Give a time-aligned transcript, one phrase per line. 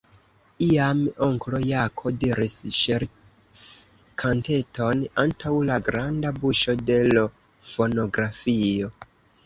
[0.67, 7.29] Iam onklo Jako diris ŝerckanteton antaŭ la granda buŝo de l'
[7.73, 8.95] fonografilo.